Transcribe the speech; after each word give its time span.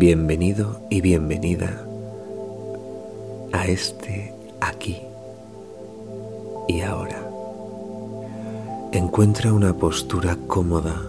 Bienvenido 0.00 0.80
y 0.90 1.00
bienvenida 1.00 1.84
a 3.50 3.66
este 3.66 4.32
aquí 4.60 4.96
y 6.68 6.82
ahora. 6.82 7.20
Encuentra 8.92 9.52
una 9.52 9.74
postura 9.74 10.38
cómoda, 10.46 11.02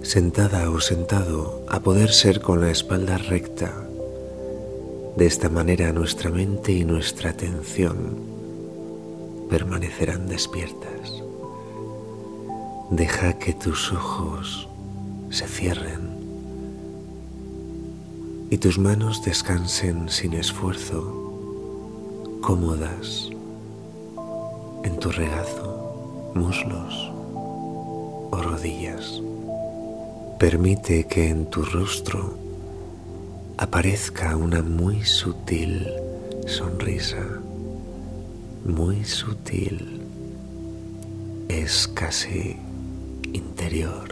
sentada 0.00 0.70
o 0.70 0.80
sentado, 0.80 1.66
a 1.68 1.80
poder 1.80 2.12
ser 2.12 2.40
con 2.40 2.62
la 2.62 2.70
espalda 2.70 3.18
recta. 3.18 3.74
De 5.16 5.26
esta 5.26 5.50
manera 5.50 5.92
nuestra 5.92 6.30
mente 6.30 6.72
y 6.72 6.86
nuestra 6.86 7.28
atención 7.28 8.16
permanecerán 9.50 10.28
despiertas. 10.28 11.22
Deja 12.88 13.34
que 13.34 13.52
tus 13.52 13.92
ojos 13.92 14.66
se 15.28 15.46
cierren 15.46 16.19
y 18.50 18.58
tus 18.58 18.78
manos 18.78 19.22
descansen 19.22 20.08
sin 20.08 20.32
esfuerzo, 20.32 21.00
cómodas 22.40 23.30
en 24.82 24.98
tu 24.98 25.10
regazo, 25.12 26.32
muslos 26.34 27.12
o 28.32 28.42
rodillas. 28.42 29.22
Permite 30.38 31.04
que 31.04 31.28
en 31.28 31.46
tu 31.46 31.62
rostro 31.62 32.36
aparezca 33.56 34.36
una 34.36 34.62
muy 34.62 35.04
sutil 35.04 35.86
sonrisa, 36.46 37.24
muy 38.64 39.04
sutil, 39.04 40.00
es 41.48 41.86
casi 41.86 42.56
interior. 43.32 44.09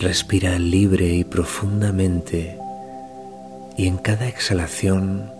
Respira 0.00 0.58
libre 0.58 1.08
y 1.08 1.24
profundamente 1.24 2.56
y 3.76 3.86
en 3.86 3.98
cada 3.98 4.28
exhalación 4.28 5.30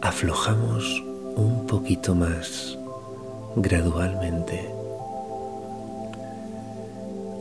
aflojamos 0.00 1.02
un 1.34 1.66
poquito 1.66 2.14
más 2.14 2.78
gradualmente. 3.56 4.64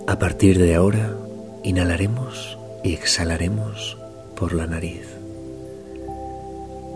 A 0.08 0.18
partir 0.18 0.58
de 0.58 0.74
ahora, 0.74 1.14
inhalaremos 1.62 2.58
y 2.84 2.94
exhalaremos 2.94 3.96
por 4.36 4.54
la 4.54 4.66
nariz. 4.66 5.08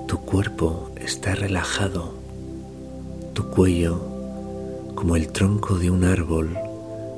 Tu 0.07 0.17
cuerpo 0.21 0.89
está 0.99 1.35
relajado, 1.35 2.15
tu 3.35 3.51
cuello, 3.51 4.01
como 4.95 5.15
el 5.15 5.27
tronco 5.27 5.75
de 5.75 5.91
un 5.91 6.05
árbol, 6.05 6.57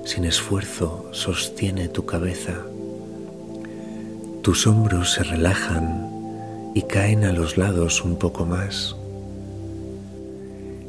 sin 0.05 0.23
esfuerzo 0.23 1.09
sostiene 1.11 1.89
tu 1.89 2.05
cabeza. 2.05 2.63
Tus 4.43 4.67
hombros 4.67 5.13
se 5.13 5.23
relajan 5.23 6.71
y 6.75 6.83
caen 6.83 7.25
a 7.25 7.33
los 7.33 7.57
lados 7.57 8.03
un 8.05 8.15
poco 8.17 8.45
más. 8.45 8.95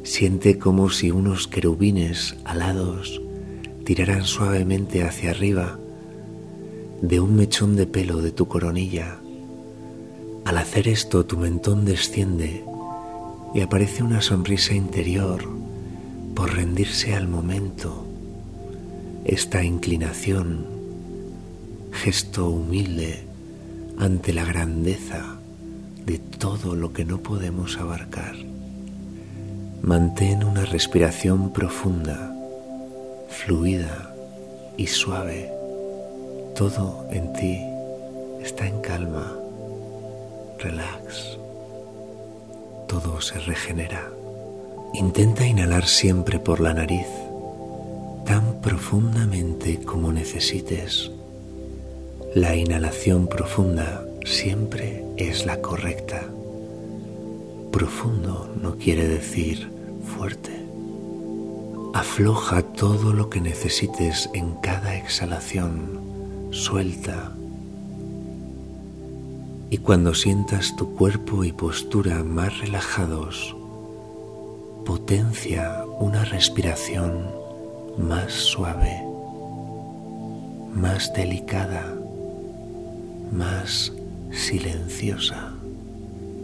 Siente 0.03 0.59
como 0.59 0.89
si 0.91 1.09
unos 1.09 1.47
querubines 1.47 2.35
alados 2.45 3.21
tiraran 3.83 4.23
suavemente 4.23 5.03
hacia 5.03 5.31
arriba 5.31 5.79
de 7.01 7.19
un 7.19 7.35
mechón 7.35 7.75
de 7.75 7.87
pelo 7.87 8.21
de 8.21 8.31
tu 8.31 8.47
coronilla. 8.47 9.17
Al 10.45 10.57
hacer 10.59 10.87
esto 10.87 11.25
tu 11.25 11.37
mentón 11.37 11.85
desciende 11.85 12.63
y 13.55 13.61
aparece 13.61 14.03
una 14.03 14.21
sonrisa 14.21 14.75
interior 14.75 15.43
por 16.35 16.53
rendirse 16.53 17.15
al 17.15 17.27
momento 17.27 18.06
esta 19.27 19.61
inclinación, 19.61 20.65
gesto 21.91 22.49
humilde 22.49 23.25
ante 23.99 24.31
la 24.31 24.45
grandeza 24.45 25.37
de 26.05 26.17
todo 26.17 26.75
lo 26.75 26.93
que 26.93 27.03
no 27.03 27.17
podemos 27.17 27.77
abarcar. 27.77 28.35
Mantén 29.81 30.45
una 30.45 30.63
respiración 30.63 31.51
profunda, 31.51 32.33
fluida 33.27 34.15
y 34.77 34.87
suave. 34.87 35.51
Todo 36.55 37.05
en 37.11 37.33
ti 37.33 37.59
está 38.41 38.65
en 38.65 38.79
calma, 38.79 39.35
relax. 40.57 41.37
Todo 42.87 43.19
se 43.19 43.39
regenera. 43.39 44.09
Intenta 44.93 45.45
inhalar 45.45 45.85
siempre 45.85 46.39
por 46.39 46.61
la 46.61 46.73
nariz 46.73 47.26
profundamente 48.61 49.79
como 49.79 50.11
necesites. 50.11 51.11
La 52.35 52.55
inhalación 52.55 53.27
profunda 53.27 54.05
siempre 54.25 55.03
es 55.17 55.45
la 55.45 55.61
correcta. 55.61 56.27
Profundo 57.71 58.53
no 58.61 58.77
quiere 58.77 59.07
decir 59.07 59.69
fuerte. 60.03 60.51
Afloja 61.93 62.61
todo 62.61 63.13
lo 63.13 63.29
que 63.29 63.41
necesites 63.41 64.29
en 64.33 64.55
cada 64.55 64.95
exhalación. 64.95 65.99
Suelta. 66.51 67.33
Y 69.69 69.77
cuando 69.79 70.13
sientas 70.13 70.75
tu 70.75 70.95
cuerpo 70.95 71.43
y 71.43 71.51
postura 71.51 72.23
más 72.23 72.59
relajados, 72.59 73.55
potencia 74.85 75.83
una 75.99 76.23
respiración 76.23 77.46
más 77.97 78.31
suave, 78.31 79.03
más 80.73 81.13
delicada, 81.13 81.95
más 83.31 83.91
silenciosa. 84.31 85.53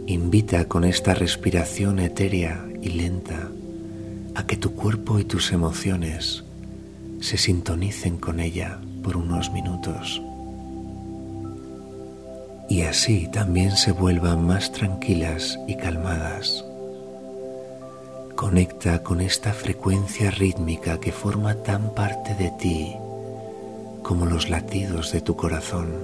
Invita 0.06 0.66
con 0.66 0.84
esta 0.84 1.14
respiración 1.14 1.98
etérea 1.98 2.64
y 2.82 2.90
lenta 2.90 3.48
a 4.34 4.46
que 4.46 4.56
tu 4.56 4.74
cuerpo 4.74 5.18
y 5.18 5.24
tus 5.24 5.52
emociones 5.52 6.44
se 7.20 7.38
sintonicen 7.38 8.18
con 8.18 8.40
ella 8.40 8.78
por 9.02 9.16
unos 9.16 9.50
minutos 9.52 10.20
y 12.68 12.82
así 12.82 13.28
también 13.28 13.76
se 13.76 13.92
vuelvan 13.92 14.46
más 14.46 14.72
tranquilas 14.72 15.58
y 15.68 15.76
calmadas. 15.76 16.64
Conecta 18.36 19.02
con 19.04 19.20
esta 19.20 19.52
frecuencia 19.52 20.30
rítmica 20.30 20.98
que 20.98 21.12
forma 21.12 21.54
tan 21.54 21.94
parte 21.94 22.34
de 22.34 22.50
ti 22.58 22.96
como 24.02 24.26
los 24.26 24.50
latidos 24.50 25.12
de 25.12 25.20
tu 25.20 25.36
corazón. 25.36 25.94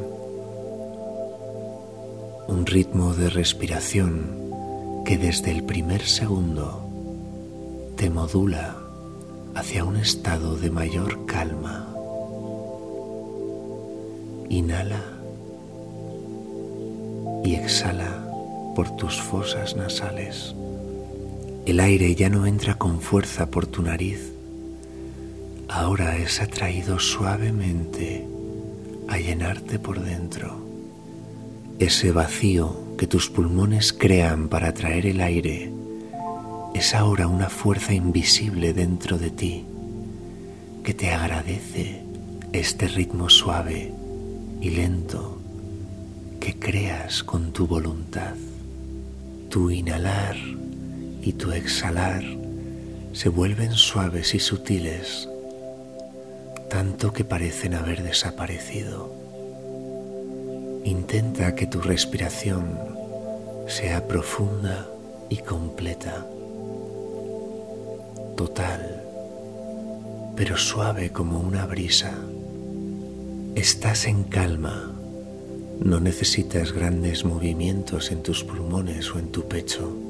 Un 2.46 2.66
ritmo 2.66 3.14
de 3.14 3.30
respiración 3.30 5.02
que 5.04 5.18
desde 5.18 5.50
el 5.50 5.64
primer 5.64 6.02
segundo 6.02 6.88
te 7.96 8.08
modula 8.10 8.76
hacia 9.56 9.84
un 9.84 9.96
estado 9.96 10.56
de 10.56 10.70
mayor 10.70 11.26
calma. 11.26 11.88
Inhala 14.48 15.02
y 17.44 17.54
exhala 17.56 18.24
por 18.76 18.94
tus 18.96 19.20
fosas 19.20 19.74
nasales. 19.74 20.54
El 21.70 21.78
aire 21.78 22.16
ya 22.16 22.28
no 22.28 22.46
entra 22.46 22.74
con 22.74 23.00
fuerza 23.00 23.48
por 23.48 23.64
tu 23.68 23.80
nariz, 23.80 24.32
ahora 25.68 26.16
es 26.16 26.40
atraído 26.40 26.98
suavemente 26.98 28.26
a 29.06 29.18
llenarte 29.18 29.78
por 29.78 30.02
dentro. 30.02 30.66
Ese 31.78 32.10
vacío 32.10 32.96
que 32.98 33.06
tus 33.06 33.30
pulmones 33.30 33.92
crean 33.92 34.48
para 34.48 34.70
atraer 34.70 35.06
el 35.06 35.20
aire 35.20 35.70
es 36.74 36.92
ahora 36.92 37.28
una 37.28 37.48
fuerza 37.48 37.94
invisible 37.94 38.72
dentro 38.72 39.16
de 39.16 39.30
ti 39.30 39.64
que 40.82 40.92
te 40.92 41.12
agradece 41.12 42.02
este 42.52 42.88
ritmo 42.88 43.30
suave 43.30 43.92
y 44.60 44.70
lento 44.70 45.38
que 46.40 46.58
creas 46.58 47.22
con 47.22 47.52
tu 47.52 47.68
voluntad. 47.68 48.34
Tu 49.50 49.70
inhalar 49.70 50.34
y 51.22 51.34
tu 51.34 51.52
exhalar 51.52 52.22
se 53.12 53.28
vuelven 53.28 53.72
suaves 53.72 54.34
y 54.34 54.38
sutiles, 54.38 55.28
tanto 56.68 57.12
que 57.12 57.24
parecen 57.24 57.74
haber 57.74 58.02
desaparecido. 58.02 59.12
Intenta 60.84 61.54
que 61.54 61.66
tu 61.66 61.80
respiración 61.80 62.78
sea 63.66 64.06
profunda 64.06 64.88
y 65.28 65.38
completa, 65.38 66.26
total, 68.36 69.04
pero 70.36 70.56
suave 70.56 71.10
como 71.10 71.40
una 71.40 71.66
brisa. 71.66 72.14
Estás 73.56 74.06
en 74.06 74.22
calma, 74.24 74.92
no 75.80 76.00
necesitas 76.00 76.72
grandes 76.72 77.24
movimientos 77.24 78.10
en 78.12 78.22
tus 78.22 78.44
pulmones 78.44 79.12
o 79.14 79.18
en 79.18 79.32
tu 79.32 79.48
pecho 79.48 80.09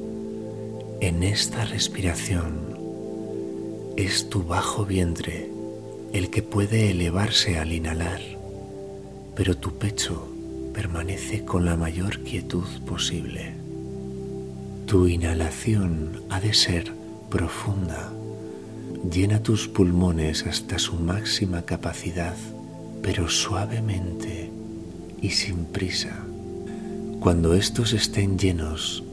en 1.01 1.23
esta 1.23 1.65
respiración 1.65 2.77
es 3.97 4.29
tu 4.29 4.43
bajo 4.43 4.85
vientre 4.85 5.49
el 6.13 6.29
que 6.29 6.41
puede 6.41 6.91
elevarse 6.91 7.57
al 7.57 7.73
inhalar 7.73 8.21
pero 9.35 9.55
tu 9.57 9.77
pecho 9.77 10.27
permanece 10.73 11.43
con 11.45 11.65
la 11.65 11.75
mayor 11.75 12.19
quietud 12.19 12.67
posible. 12.85 13.53
Tu 14.85 15.07
inhalación 15.07 16.21
ha 16.29 16.39
de 16.39 16.53
ser 16.53 16.91
profunda. 17.29 18.11
Llena 19.09 19.41
tus 19.41 19.67
pulmones 19.67 20.45
hasta 20.45 20.77
su 20.79 20.95
máxima 20.95 21.63
capacidad, 21.63 22.35
pero 23.01 23.29
suavemente 23.29 24.51
y 25.21 25.29
sin 25.29 25.65
prisa. 25.65 26.23
Cuando 27.19 27.53
estos 27.53 27.93
estén 27.93 28.37
llenos, 28.37 29.03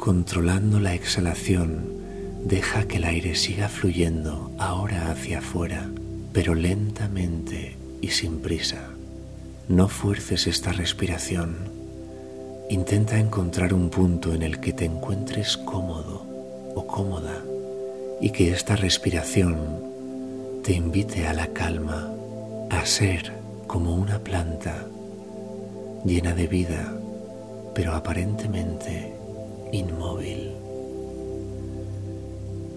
controlando 0.00 0.80
la 0.80 0.94
exhalación, 0.94 1.84
deja 2.46 2.88
que 2.88 2.96
el 2.96 3.04
aire 3.04 3.34
siga 3.34 3.68
fluyendo 3.68 4.50
ahora 4.58 5.10
hacia 5.10 5.40
afuera, 5.40 5.90
pero 6.32 6.54
lentamente 6.54 7.76
y 8.00 8.08
sin 8.08 8.40
prisa. 8.40 8.88
No 9.68 9.88
fuerces 9.88 10.46
esta 10.46 10.72
respiración. 10.72 11.54
Intenta 12.70 13.18
encontrar 13.18 13.74
un 13.74 13.90
punto 13.90 14.32
en 14.32 14.42
el 14.42 14.58
que 14.58 14.72
te 14.72 14.86
encuentres 14.86 15.58
cómodo 15.58 16.26
o 16.74 16.86
cómoda 16.86 17.44
y 18.22 18.30
que 18.30 18.52
esta 18.52 18.76
respiración 18.76 19.82
te 20.64 20.72
invite 20.72 21.26
a 21.26 21.34
la 21.34 21.48
calma, 21.48 22.10
a 22.70 22.86
ser 22.86 23.34
como 23.66 23.94
una 23.96 24.18
planta 24.18 24.86
llena 26.06 26.34
de 26.34 26.46
vida, 26.46 26.90
pero 27.74 27.94
aparentemente 27.94 29.19
inmóvil. 29.72 30.52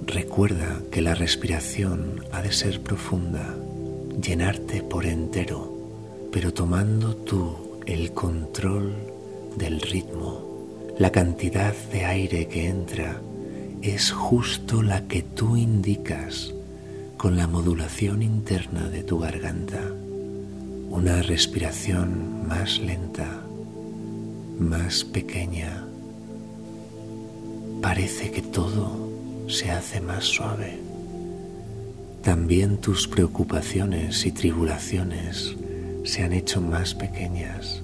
Recuerda 0.06 0.82
que 0.92 1.02
la 1.02 1.16
respiración 1.16 2.24
ha 2.32 2.42
de 2.42 2.52
ser 2.52 2.82
profunda, 2.82 3.56
llenarte 4.22 4.84
por 4.84 5.06
entero, 5.06 5.74
pero 6.32 6.54
tomando 6.54 7.16
tú 7.16 7.80
el 7.86 8.12
control 8.12 8.94
del 9.58 9.82
ritmo, 9.82 10.94
la 10.98 11.12
cantidad 11.12 11.74
de 11.92 12.06
aire 12.06 12.48
que 12.48 12.68
entra 12.68 13.22
es 13.82 14.12
justo 14.12 14.82
la 14.82 15.08
que 15.08 15.22
tú 15.22 15.58
indicas 15.58 16.54
con 17.18 17.36
la 17.36 17.48
modulación 17.48 18.22
interna 18.22 18.90
de 18.90 19.04
tu 19.04 19.20
garganta. 19.20 19.82
Una 20.90 21.22
respiración 21.22 22.48
más 22.48 22.80
lenta, 22.80 23.42
más 24.60 25.04
pequeña. 25.04 25.83
Parece 27.84 28.32
que 28.32 28.42
todo 28.42 29.10
se 29.50 29.70
hace 29.70 30.00
más 30.00 30.24
suave. 30.24 30.80
También 32.24 32.78
tus 32.78 33.10
preocupaciones 33.10 34.26
y 34.26 34.32
tribulaciones 34.32 35.54
se 36.06 36.24
han 36.24 36.32
hecho 36.32 36.62
más 36.62 36.96
pequeñas 36.96 37.84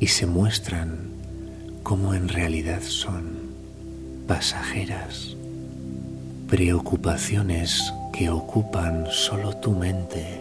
y 0.00 0.06
se 0.06 0.24
muestran 0.24 1.10
como 1.82 2.14
en 2.14 2.30
realidad 2.30 2.80
son 2.80 3.50
pasajeras, 4.26 5.36
preocupaciones 6.48 7.92
que 8.14 8.30
ocupan 8.30 9.08
solo 9.10 9.56
tu 9.56 9.72
mente 9.72 10.40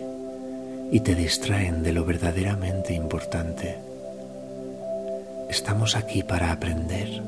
y 0.94 1.02
te 1.02 1.14
distraen 1.14 1.84
de 1.84 1.92
lo 1.92 2.06
verdaderamente 2.06 2.94
importante. 2.94 3.80
Estamos 5.50 5.98
aquí 5.98 6.24
para 6.24 6.54
aprender, 6.54 7.22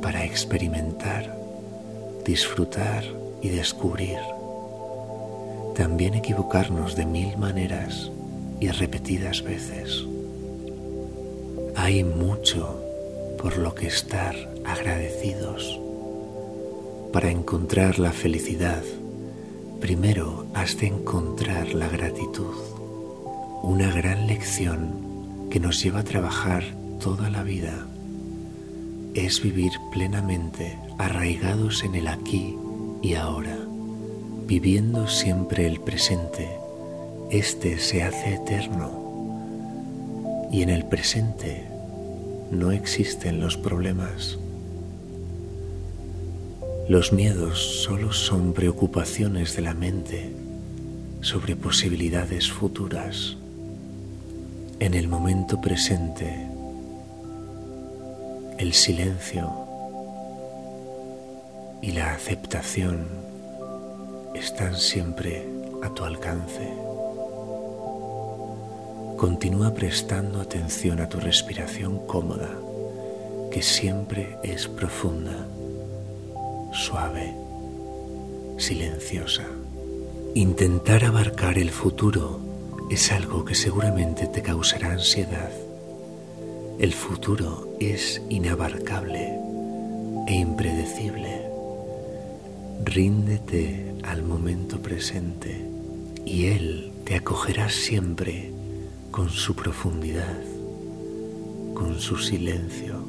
para 0.00 0.24
experimentar, 0.24 1.36
disfrutar 2.24 3.04
y 3.42 3.48
descubrir. 3.48 4.18
También 5.76 6.14
equivocarnos 6.14 6.96
de 6.96 7.06
mil 7.06 7.36
maneras 7.38 8.10
y 8.60 8.68
repetidas 8.68 9.42
veces. 9.42 10.04
Hay 11.76 12.02
mucho 12.02 12.82
por 13.40 13.56
lo 13.58 13.74
que 13.74 13.86
estar 13.86 14.34
agradecidos. 14.64 15.80
Para 17.12 17.30
encontrar 17.30 17.98
la 17.98 18.12
felicidad, 18.12 18.82
primero 19.80 20.46
has 20.54 20.76
de 20.78 20.88
encontrar 20.88 21.72
la 21.74 21.88
gratitud, 21.88 22.54
una 23.62 23.90
gran 23.92 24.26
lección 24.26 25.48
que 25.50 25.60
nos 25.60 25.82
lleva 25.82 26.00
a 26.00 26.04
trabajar 26.04 26.64
toda 27.00 27.30
la 27.30 27.42
vida. 27.42 27.86
Es 29.14 29.42
vivir 29.42 29.72
plenamente 29.92 30.78
arraigados 30.98 31.82
en 31.84 31.94
el 31.94 32.08
aquí 32.08 32.56
y 33.02 33.14
ahora, 33.14 33.56
viviendo 34.46 35.08
siempre 35.08 35.66
el 35.66 35.80
presente. 35.80 36.48
Este 37.30 37.78
se 37.78 38.02
hace 38.02 38.34
eterno 38.34 39.08
y 40.52 40.62
en 40.62 40.70
el 40.70 40.84
presente 40.84 41.64
no 42.50 42.72
existen 42.72 43.40
los 43.40 43.56
problemas. 43.56 44.38
Los 46.88 47.12
miedos 47.12 47.82
solo 47.82 48.12
son 48.12 48.54
preocupaciones 48.54 49.54
de 49.54 49.62
la 49.62 49.74
mente 49.74 50.32
sobre 51.20 51.54
posibilidades 51.56 52.50
futuras. 52.50 53.36
En 54.80 54.94
el 54.94 55.08
momento 55.08 55.60
presente, 55.60 56.46
el 58.58 58.72
silencio 58.72 59.50
y 61.80 61.92
la 61.92 62.12
aceptación 62.12 63.06
están 64.34 64.76
siempre 64.76 65.46
a 65.82 65.94
tu 65.94 66.04
alcance. 66.04 66.68
Continúa 69.16 69.74
prestando 69.74 70.40
atención 70.40 71.00
a 71.00 71.08
tu 71.08 71.20
respiración 71.20 72.04
cómoda, 72.06 72.50
que 73.52 73.62
siempre 73.62 74.36
es 74.42 74.66
profunda, 74.66 75.46
suave, 76.72 77.34
silenciosa. 78.58 79.44
Intentar 80.34 81.04
abarcar 81.04 81.58
el 81.58 81.70
futuro 81.70 82.40
es 82.90 83.12
algo 83.12 83.44
que 83.44 83.54
seguramente 83.54 84.26
te 84.26 84.42
causará 84.42 84.92
ansiedad. 84.92 85.50
El 86.78 86.94
futuro 86.94 87.76
es 87.80 88.22
inabarcable 88.28 89.36
e 90.28 90.34
impredecible. 90.34 91.42
Ríndete 92.84 93.96
al 94.04 94.22
momento 94.22 94.80
presente 94.80 95.66
y 96.24 96.46
Él 96.46 96.92
te 97.04 97.16
acogerá 97.16 97.68
siempre 97.68 98.52
con 99.10 99.28
su 99.28 99.56
profundidad, 99.56 100.38
con 101.74 101.98
su 101.98 102.16
silencio, 102.16 103.02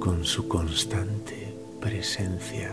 con 0.00 0.24
su 0.24 0.48
constante 0.48 1.54
presencia. 1.80 2.72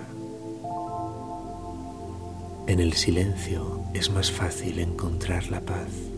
En 2.65 2.79
el 2.79 2.93
silencio 2.93 3.83
es 3.93 4.09
más 4.09 4.31
fácil 4.31 4.79
encontrar 4.79 5.51
la 5.51 5.61
paz. 5.61 6.14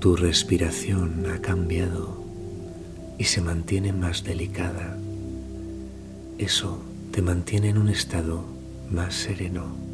Tu 0.00 0.16
respiración 0.16 1.26
ha 1.32 1.40
cambiado 1.40 2.24
y 3.18 3.24
se 3.24 3.40
mantiene 3.40 3.92
más 3.92 4.24
delicada. 4.24 4.96
Eso 6.38 6.82
te 7.12 7.22
mantiene 7.22 7.68
en 7.68 7.78
un 7.78 7.88
estado 7.90 8.44
más 8.90 9.14
sereno 9.14 9.90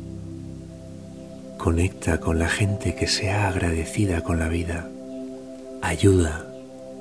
Conecta 1.58 2.20
con 2.20 2.38
la 2.38 2.48
gente 2.48 2.94
que 2.94 3.08
sea 3.08 3.48
agradecida 3.48 4.20
con 4.20 4.38
la 4.38 4.48
vida. 4.48 4.88
Ayuda 5.82 6.46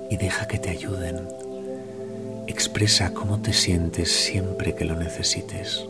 y 0.10 0.18
deja 0.18 0.48
que 0.48 0.58
te 0.58 0.70
ayuden. 0.72 1.20
Expresa 2.48 3.14
cómo 3.14 3.42
te 3.42 3.54
sientes 3.54 4.12
siempre 4.12 4.74
que 4.74 4.86
lo 4.86 4.96
necesites. 4.96 5.86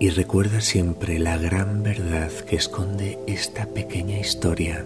Y 0.00 0.08
recuerda 0.08 0.60
siempre 0.60 1.20
la 1.20 1.38
gran 1.38 1.84
verdad 1.84 2.32
que 2.32 2.56
esconde 2.56 3.18
esta 3.28 3.66
pequeña 3.66 4.18
historia 4.18 4.84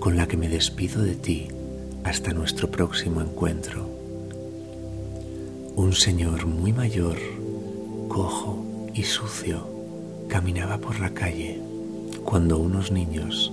con 0.00 0.16
la 0.16 0.26
que 0.26 0.36
me 0.38 0.48
despido 0.48 1.02
de 1.02 1.14
ti 1.14 1.48
hasta 2.04 2.32
nuestro 2.32 2.70
próximo 2.70 3.20
encuentro. 3.20 3.88
Un 5.76 5.92
señor 5.92 6.46
muy 6.46 6.72
mayor, 6.72 7.18
cojo 8.08 8.64
y 8.94 9.02
sucio, 9.04 9.68
caminaba 10.28 10.78
por 10.78 10.98
la 10.98 11.10
calle 11.10 11.60
cuando 12.24 12.58
unos 12.58 12.90
niños 12.90 13.52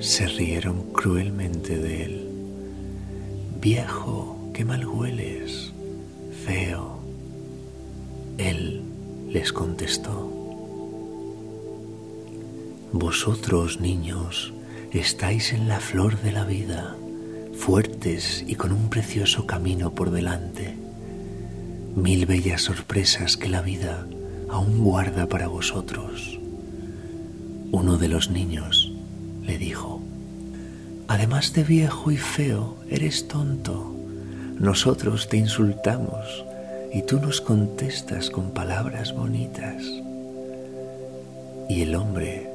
se 0.00 0.26
rieron 0.26 0.92
cruelmente 0.92 1.78
de 1.78 2.04
él. 2.04 2.28
Viejo, 3.60 4.50
qué 4.54 4.64
mal 4.64 4.86
hueles, 4.86 5.72
feo. 6.44 6.98
Él 8.38 8.82
les 9.28 9.52
contestó, 9.52 10.30
Vosotros, 12.94 13.80
niños, 13.80 14.52
estáis 15.00 15.52
en 15.52 15.68
la 15.68 15.80
flor 15.80 16.20
de 16.20 16.32
la 16.32 16.44
vida, 16.44 16.96
fuertes 17.54 18.44
y 18.46 18.56
con 18.56 18.72
un 18.72 18.90
precioso 18.90 19.46
camino 19.46 19.94
por 19.94 20.10
delante, 20.10 20.76
mil 21.96 22.26
bellas 22.26 22.62
sorpresas 22.62 23.36
que 23.36 23.48
la 23.48 23.62
vida 23.62 24.06
aún 24.50 24.84
guarda 24.84 25.28
para 25.28 25.48
vosotros. 25.48 26.38
Uno 27.70 27.96
de 27.96 28.08
los 28.08 28.30
niños 28.30 28.92
le 29.42 29.56
dijo, 29.56 30.02
Además 31.08 31.52
de 31.52 31.64
viejo 31.64 32.10
y 32.10 32.16
feo, 32.16 32.76
eres 32.88 33.28
tonto. 33.28 33.94
Nosotros 34.58 35.28
te 35.28 35.36
insultamos 35.36 36.44
y 36.92 37.02
tú 37.02 37.18
nos 37.18 37.40
contestas 37.40 38.30
con 38.30 38.52
palabras 38.52 39.14
bonitas. 39.14 39.82
Y 41.68 41.82
el 41.82 41.94
hombre 41.96 42.51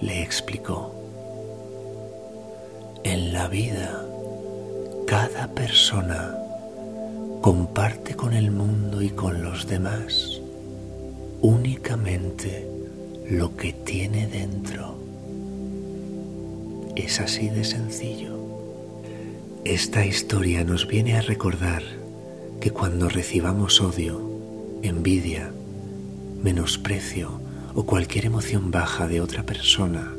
le 0.00 0.22
explicó, 0.22 0.94
en 3.04 3.32
la 3.32 3.48
vida 3.48 4.04
cada 5.06 5.48
persona 5.48 6.34
comparte 7.40 8.14
con 8.14 8.32
el 8.32 8.50
mundo 8.50 9.00
y 9.00 9.10
con 9.10 9.42
los 9.42 9.66
demás 9.66 10.40
únicamente 11.40 12.66
lo 13.30 13.56
que 13.56 13.72
tiene 13.72 14.26
dentro. 14.26 14.96
Es 16.96 17.20
así 17.20 17.48
de 17.48 17.64
sencillo. 17.64 18.36
Esta 19.64 20.04
historia 20.04 20.64
nos 20.64 20.86
viene 20.88 21.16
a 21.16 21.22
recordar 21.22 21.82
que 22.60 22.70
cuando 22.70 23.08
recibamos 23.08 23.80
odio, 23.80 24.20
envidia, 24.82 25.52
menosprecio 26.42 27.45
o 27.76 27.84
cualquier 27.84 28.24
emoción 28.24 28.70
baja 28.70 29.06
de 29.06 29.20
otra 29.20 29.42
persona, 29.42 30.10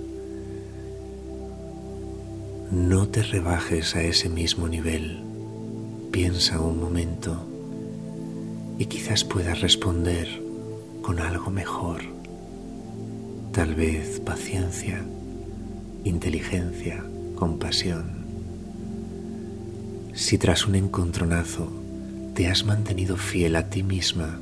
no 2.72 3.08
te 3.08 3.24
rebajes 3.24 3.96
a 3.96 4.04
ese 4.04 4.30
mismo 4.30 4.68
nivel. 4.68 5.24
Piensa 6.12 6.62
un 6.62 6.80
momento 6.80 7.36
y 8.78 8.86
quizás 8.86 9.24
puedas 9.24 9.60
responder 9.62 10.28
con 11.02 11.20
algo 11.20 11.50
mejor. 11.50 12.04
Tal 13.54 13.74
vez 13.74 14.20
paciencia, 14.20 15.04
inteligencia, 16.04 17.04
compasión. 17.36 18.24
Si 20.14 20.38
tras 20.38 20.68
un 20.68 20.76
encontronazo 20.76 21.72
te 22.36 22.50
has 22.50 22.66
mantenido 22.66 23.18
fiel 23.18 23.56
a 23.56 23.68
ti 23.68 23.82
misma 23.82 24.40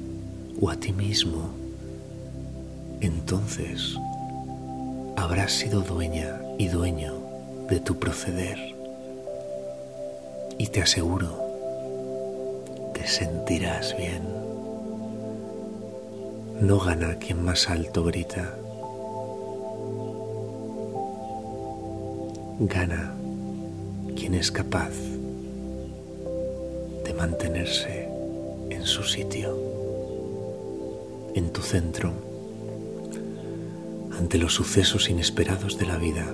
o 0.60 0.69
a 0.69 0.75
ti 0.75 0.91
mismo, 0.91 1.64
entonces 3.01 3.97
habrás 5.15 5.51
sido 5.51 5.81
dueña 5.81 6.41
y 6.57 6.67
dueño 6.67 7.13
de 7.69 7.79
tu 7.79 7.97
proceder. 7.99 8.57
Y 10.57 10.67
te 10.67 10.81
aseguro, 10.81 11.37
te 12.93 13.07
sentirás 13.07 13.95
bien. 13.97 14.23
No 16.61 16.79
gana 16.79 17.15
quien 17.15 17.43
más 17.43 17.69
alto 17.69 18.03
grita. 18.03 18.55
Gana 22.59 23.13
quien 24.15 24.33
es 24.33 24.51
capaz 24.51 24.91
de 27.03 27.13
mantenerse 27.13 28.07
en 28.69 28.83
su 28.85 29.03
sitio, 29.03 29.57
en 31.35 31.51
tu 31.51 31.61
centro, 31.61 32.13
ante 34.17 34.38
los 34.38 34.53
sucesos 34.53 35.10
inesperados 35.10 35.77
de 35.77 35.86
la 35.86 35.98
vida 35.98 36.25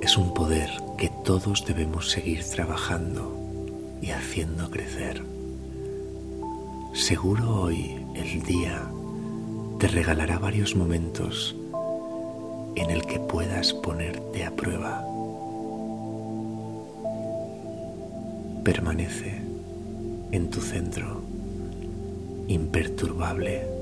es 0.00 0.16
un 0.16 0.34
poder 0.34 0.70
que 0.98 1.10
todos 1.24 1.64
debemos 1.66 2.10
seguir 2.10 2.44
trabajando 2.44 3.36
y 4.00 4.10
haciendo 4.10 4.70
crecer. 4.70 5.22
Seguro 6.92 7.62
hoy 7.62 7.96
el 8.14 8.42
día 8.42 8.88
te 9.78 9.88
regalará 9.88 10.38
varios 10.38 10.76
momentos 10.76 11.56
en 12.76 12.90
el 12.90 13.04
que 13.06 13.18
puedas 13.18 13.72
ponerte 13.72 14.44
a 14.44 14.54
prueba. 14.54 15.04
Permanece 18.64 19.42
en 20.32 20.50
tu 20.50 20.60
centro, 20.60 21.22
imperturbable, 22.48 23.75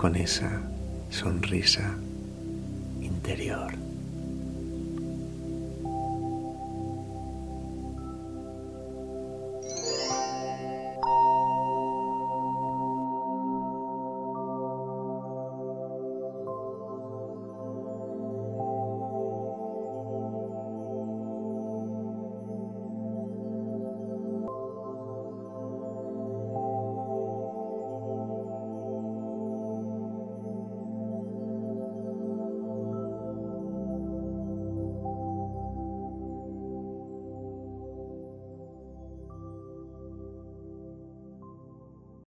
con 0.00 0.16
esa 0.16 0.62
sonrisa 1.10 1.94
interior. 3.02 3.89